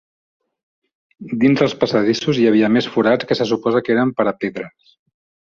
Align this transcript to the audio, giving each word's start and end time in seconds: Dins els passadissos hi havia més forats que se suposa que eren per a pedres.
Dins 1.43 1.61
els 1.65 1.75
passadissos 1.83 2.39
hi 2.39 2.47
havia 2.53 2.71
més 2.79 2.89
forats 2.95 3.29
que 3.33 3.39
se 3.43 3.49
suposa 3.53 3.83
que 3.89 3.95
eren 3.99 4.17
per 4.19 4.27
a 4.33 4.35
pedres. 4.47 4.99